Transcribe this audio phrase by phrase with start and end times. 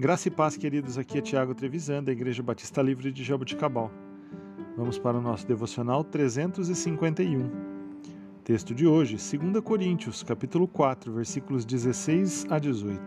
[0.00, 0.96] Graça e paz, queridos.
[0.96, 3.90] Aqui é Tiago Trevisan, da Igreja Batista Livre de Jaboticabal.
[4.76, 7.50] Vamos para o nosso devocional 351.
[8.44, 13.00] Texto de hoje, 2 Coríntios, capítulo 4, versículos 16 a 18.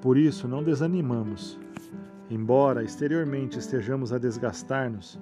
[0.00, 1.58] Por isso, não desanimamos.
[2.30, 5.18] Embora exteriormente estejamos a desgastar-nos,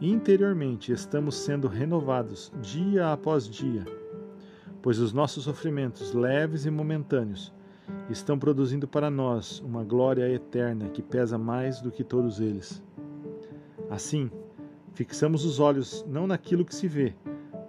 [0.00, 3.84] interiormente estamos sendo renovados dia após dia,
[4.80, 7.52] pois os nossos sofrimentos leves e momentâneos
[8.10, 12.82] estão produzindo para nós uma glória eterna que pesa mais do que todos eles.
[13.90, 14.30] Assim,
[14.92, 17.14] fixamos os olhos não naquilo que se vê,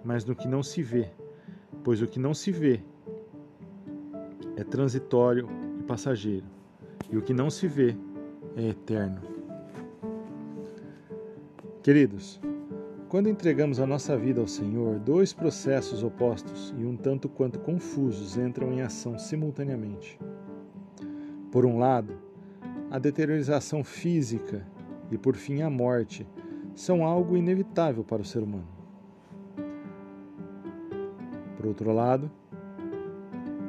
[0.04, 1.10] mas no que não se vê,
[1.82, 2.82] pois o que não se vê
[4.56, 6.46] é transitório e passageiro,
[7.10, 7.96] e o que não se vê
[8.56, 9.20] é eterno.
[11.82, 12.40] Queridos,
[13.08, 18.36] quando entregamos a nossa vida ao Senhor, dois processos opostos e um tanto quanto confusos
[18.36, 20.18] entram em ação simultaneamente.
[21.52, 22.18] Por um lado,
[22.90, 24.66] a deteriorização física
[25.10, 26.26] e, por fim, a morte
[26.74, 28.66] são algo inevitável para o ser humano.
[31.56, 32.30] Por outro lado,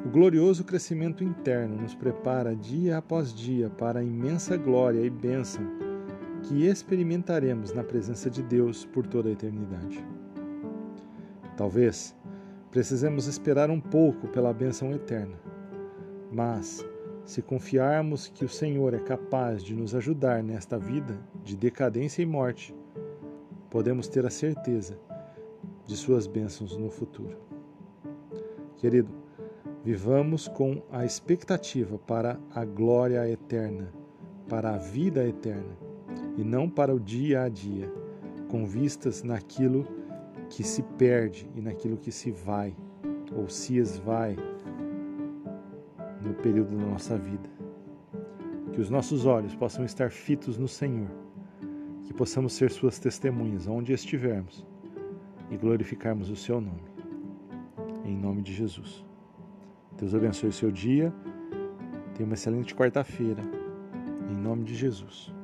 [0.04, 5.87] o glorioso crescimento interno nos prepara dia após dia para a imensa glória e bênção
[6.48, 10.02] que experimentaremos na presença de Deus por toda a eternidade.
[11.58, 12.16] Talvez
[12.70, 15.38] precisemos esperar um pouco pela bênção eterna,
[16.32, 16.82] mas
[17.26, 22.26] se confiarmos que o Senhor é capaz de nos ajudar nesta vida de decadência e
[22.26, 22.74] morte,
[23.68, 24.98] podemos ter a certeza
[25.84, 27.36] de Suas bênçãos no futuro.
[28.78, 29.12] Querido,
[29.84, 33.92] vivamos com a expectativa para a glória eterna,
[34.48, 35.87] para a vida eterna
[36.38, 37.92] e não para o dia a dia,
[38.48, 39.84] com vistas naquilo
[40.48, 42.74] que se perde e naquilo que se vai
[43.34, 44.36] ou se esvai
[46.22, 47.50] no período da nossa vida.
[48.72, 51.10] Que os nossos olhos possam estar fitos no Senhor,
[52.04, 54.64] que possamos ser Suas testemunhas onde estivermos
[55.50, 56.88] e glorificarmos o Seu nome.
[58.04, 59.04] Em nome de Jesus.
[59.98, 61.12] Deus abençoe o seu dia.
[62.14, 63.42] Tenha uma excelente quarta-feira.
[64.30, 65.37] Em nome de Jesus.